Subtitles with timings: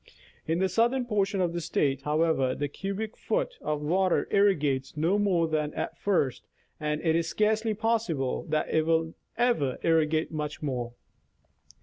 [0.47, 4.97] In the southern portion of the State, how ever, the cubic foot of water irrigates
[4.97, 6.41] no more than at first,
[6.79, 10.93] and it is scarcely possible that it will ever irrigate much more.